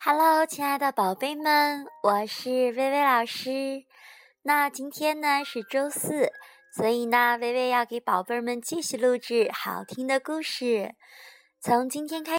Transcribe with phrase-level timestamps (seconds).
[0.00, 3.84] Hello，亲爱的宝贝们，我是薇薇老师。
[4.42, 6.30] 那今天呢是周四，
[6.72, 10.94] 所以呢，薇薇要给宝贝们继续录制好听的故事。
[11.60, 12.38] 从今天开，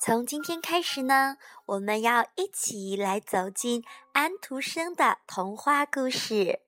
[0.00, 6.60] 从今天开始呢，我们要一起来走进安徒生的童话故事。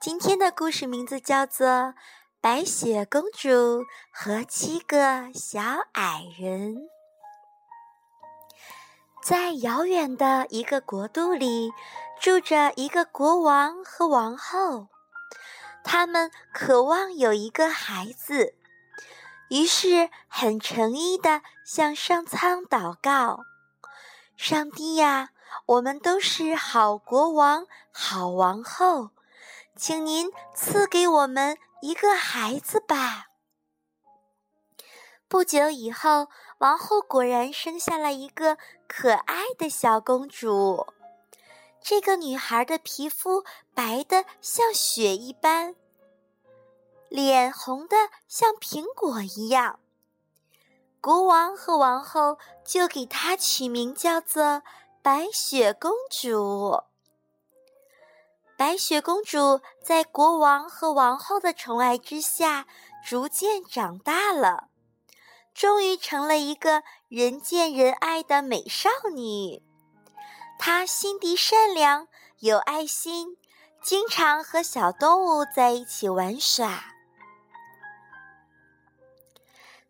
[0.00, 1.66] 今天的故事名字叫做
[2.40, 5.62] 《白雪公主和七个小
[5.92, 6.74] 矮人》。
[9.24, 11.72] 在遥远的一个国度里，
[12.20, 14.88] 住着一个国王和王后，
[15.82, 18.54] 他们渴望有一个孩子，
[19.48, 23.44] 于是很诚意地向上苍祷告
[24.36, 25.30] ：“上帝呀，
[25.64, 29.08] 我们都是好国王、好王后，
[29.74, 33.28] 请您赐给我们一个孩子吧。”
[35.26, 36.28] 不久以后，
[36.64, 38.56] 王后果然生下了一个
[38.88, 40.86] 可爱的小公主。
[41.82, 45.74] 这个女孩的皮肤白得像雪一般，
[47.10, 47.94] 脸红得
[48.26, 49.78] 像苹果一样。
[51.02, 54.62] 国王和王后就给她取名叫做
[55.02, 56.82] 白雪公主。
[58.56, 62.66] 白雪公主在国王和王后的宠爱之下，
[63.06, 64.68] 逐渐长大了。
[65.54, 69.62] 终于成了一个人见人爱的美少女。
[70.58, 72.08] 她心地善良，
[72.40, 73.36] 有爱心，
[73.80, 76.86] 经常和小动物在一起玩耍。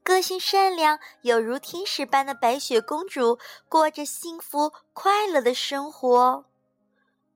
[0.03, 3.39] 个性善良、有如天使般的白雪公主，
[3.71, 6.45] 过着幸福快乐的生活。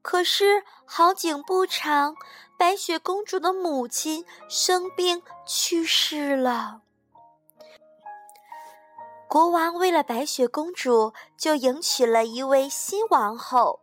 [0.02, 2.14] 可是好景不长，
[2.58, 6.82] 白雪公主的母亲生病去世了。
[9.28, 13.80] 国王为了白雪公主，就迎娶了一位新王后。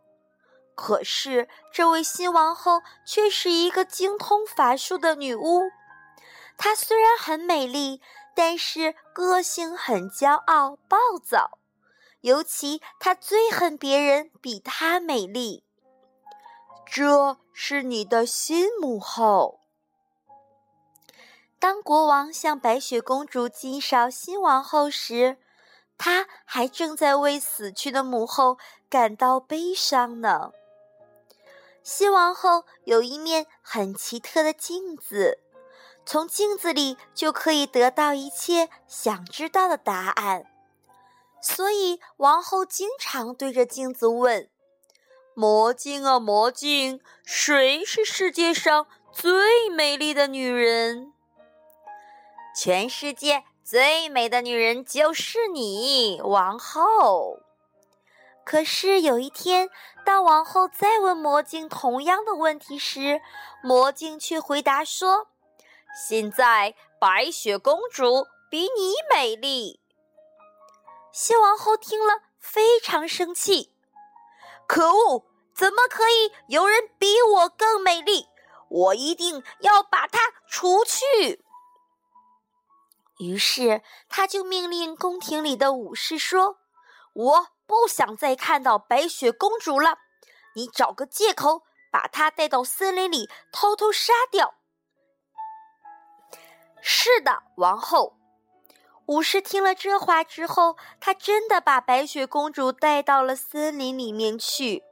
[0.74, 5.70] 可是，这位新王后却是一个精通法术的女巫。
[6.58, 8.02] 她虽然很美丽，
[8.34, 11.58] 但是个性很骄傲暴躁。
[12.22, 15.62] 尤其她最恨别人比她美丽。
[16.84, 19.55] 这是你的新母后。
[21.58, 25.38] 当国王向白雪公主介绍新王后时，
[25.96, 28.58] 他还正在为死去的母后
[28.90, 30.52] 感到悲伤呢。
[31.82, 35.38] 新王后有一面很奇特的镜子，
[36.04, 40.44] 从镜子里就可以得到一切想知道的答案，
[41.40, 44.50] 所以王后经常对着镜子问
[45.34, 51.14] ：“魔镜啊，魔镜，谁是世界上最美丽的女人？”
[52.56, 57.40] 全世界最美的女人就是你，王后。
[58.46, 59.68] 可是有一天，
[60.06, 63.20] 当王后再问魔镜同样的问题时，
[63.62, 65.26] 魔镜却回答说
[66.08, 69.78] ：“现在白雪公主比你美丽。”
[71.12, 73.74] 新王后听了非常生气
[74.66, 75.26] ：“可恶！
[75.54, 78.26] 怎么可以有人比我更美丽？
[78.70, 81.44] 我一定要把她除去！”
[83.18, 86.58] 于是，他就命令宫廷里的武士说
[87.14, 89.98] ：“我不想再看到白雪公主了，
[90.54, 94.54] 你找个借口把她带到森林里偷偷杀掉。”
[96.82, 98.16] 是的，王后。
[99.06, 104.82] 武士听了这话之后，他真的把白雪公主带到了森林里面去。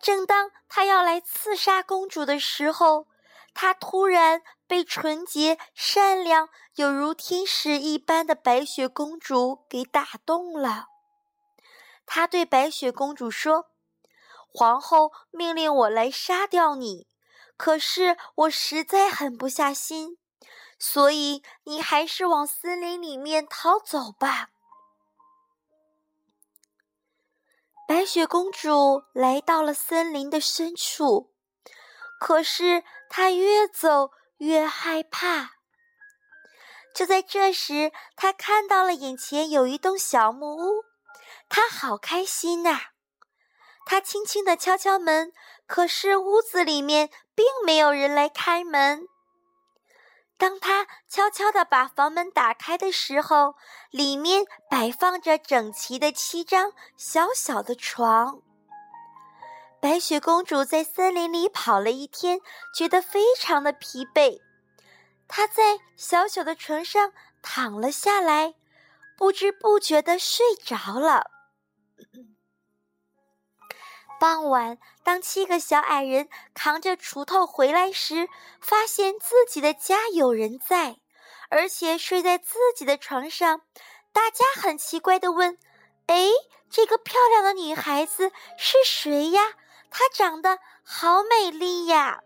[0.00, 3.06] 正当他要来刺杀公主的时候，
[3.54, 10.88] 他突然被纯洁、善良、有如天使一般的白雪公主给打动了。
[12.04, 13.66] 他对白雪公主说
[14.52, 17.06] ：“皇后命令我来杀掉你，
[17.56, 20.18] 可是我实在狠不下心，
[20.78, 24.50] 所以你还是往森林里面逃走吧。”
[27.86, 31.30] 白雪公主来到了森林的深处。
[32.18, 32.82] 可是
[33.16, 35.52] 他越走越害怕。
[36.92, 40.82] 就在这时，他看到了眼前有一栋小木屋，
[41.48, 42.76] 他好开心呐！
[43.86, 45.32] 他轻轻地敲敲门，
[45.68, 49.06] 可是屋子里面并没有人来开门。
[50.36, 53.54] 当他悄悄地把房门打开的时候，
[53.90, 58.42] 里面摆放着整齐的七张小小的床。
[59.84, 62.40] 白雪公主在森林里跑了一天，
[62.74, 64.40] 觉得非常的疲惫。
[65.28, 68.54] 她在小小的床上躺了下来，
[69.18, 71.26] 不知不觉的睡着了。
[74.18, 78.30] 傍晚，当七个小矮人扛着锄头回来时，
[78.62, 80.96] 发现自己的家有人在，
[81.50, 83.60] 而且睡在自己的床上。
[84.14, 85.58] 大家很奇怪地问
[86.08, 86.28] ：“哎，
[86.70, 89.42] 这个漂亮的女孩子是谁呀？
[89.96, 92.20] 她长得好美丽呀！”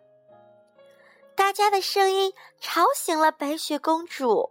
[1.36, 4.50] 大家的声音吵醒了白雪公主。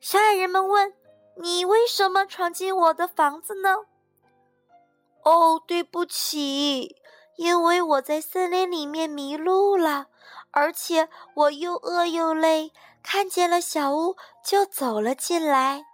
[0.00, 0.94] 小矮人们问
[1.36, 3.76] ：“你为什么闯进我的房子呢？”
[5.24, 6.96] 哦，对不起，
[7.36, 10.06] 因为我在森林里面迷路了，
[10.52, 12.72] 而且我又饿又累，
[13.02, 15.84] 看见了小屋就走了进来。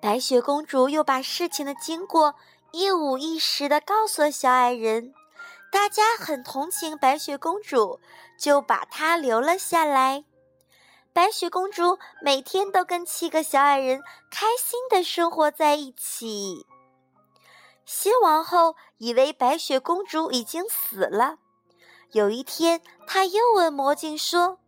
[0.00, 2.34] 白雪公主又把事情的经过
[2.74, 5.12] 一五一十的告诉小矮人，
[5.70, 8.00] 大家很同情白雪公主，
[8.38, 10.24] 就把她留了下来。
[11.12, 16.66] 白雪公主每天都跟七个小矮人开心的生活在一起。
[17.84, 21.36] 新王后以为白雪公主已经死了。
[22.12, 24.58] 有一天，她又问魔镜说：“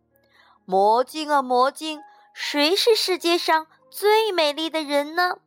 [0.65, 2.03] 魔镜啊，魔镜，
[2.35, 5.37] 谁是世界上最美丽的人呢？”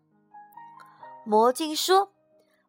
[1.24, 2.10] 魔镜说：“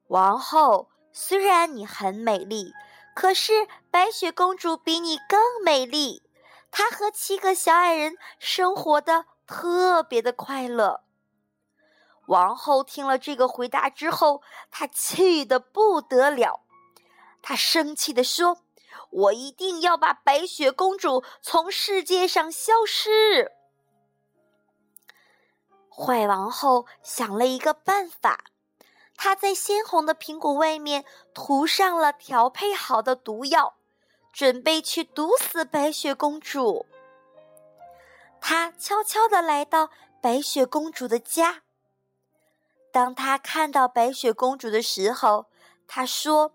[0.10, 2.74] 王后，虽然你很美丽，
[3.16, 6.24] 可是白雪公主比你更美丽。
[6.72, 11.02] 她和七个小矮人生活的特别的快乐。”
[12.26, 14.42] 王后听了这个回答之后，
[14.72, 16.62] 她气得不得了。
[17.44, 18.64] 她生气地说
[19.12, 23.52] ：“我一定要把白雪公主从世界上消失。”
[25.96, 28.46] 坏王后想了一个办法，
[29.21, 33.74] 他在鲜红的苹果外面涂上了调配好的毒药，
[34.31, 36.86] 准备去毒死白雪公主。
[38.39, 39.89] 她悄悄地来到
[40.21, 41.63] 白雪公主的家。
[42.94, 45.48] 当他看到白雪公主的时候，
[45.86, 46.54] 他说：“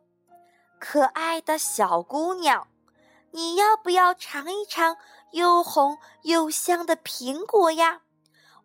[0.80, 2.66] 可爱的小姑娘，
[3.32, 4.96] 你要不要尝一尝
[5.32, 8.00] 又红又香的苹果呀？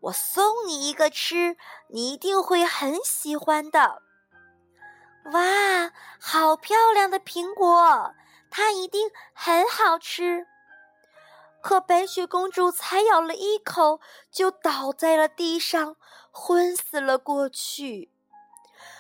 [0.02, 1.58] 我送你一个吃，
[1.88, 4.02] 你一定会很喜欢的。”
[5.34, 8.14] 哇，好漂亮的苹果，
[8.50, 10.48] 它一定很好吃。
[11.62, 14.00] 可白雪公主才咬了一口，
[14.32, 15.98] 就倒在了地上，
[16.32, 18.10] 昏死了过去。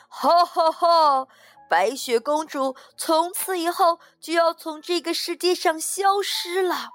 [0.09, 1.27] 哈哈哈！
[1.69, 6.89] 白雪公主从此以后就要从这个世界上消失了。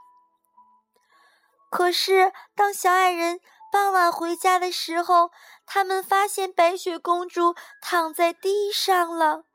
[1.71, 3.41] 可是，当小矮人
[3.75, 5.33] 傍晚回家的时候，
[5.67, 9.47] 他们发现白雪公主躺在地上了，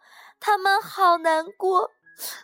[0.42, 1.92] 他们好难过。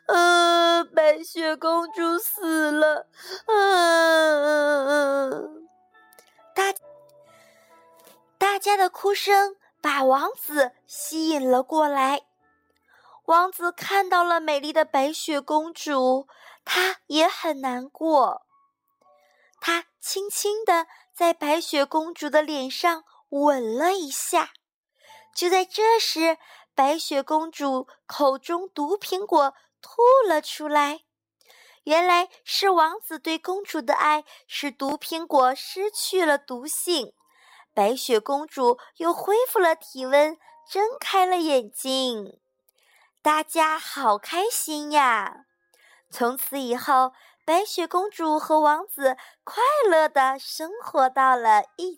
[0.06, 3.08] 呃，白雪公主死了。
[3.48, 4.88] 嗯，
[6.56, 6.74] 大
[8.38, 12.22] 大家的哭声把王子吸引了过来。
[13.26, 16.30] 王子看到了美丽的白雪公主，
[16.64, 18.44] 他也很难过。
[19.60, 20.86] 他轻轻地
[21.16, 24.52] 在白雪公主的脸上吻了一下。
[25.34, 26.38] 就在这时，
[26.76, 29.56] 白雪公主口中毒苹果。
[29.82, 31.02] 吐了出来，
[31.84, 37.14] 原来是王子对公主的爱使毒苹果失去了毒性，
[37.72, 42.40] 白雪公主又恢复了体温，睁开了眼睛，
[43.22, 45.46] 大家好开心呀！
[46.10, 47.14] 从此以后，
[47.46, 51.94] 白雪公主和王子快乐的生活到了一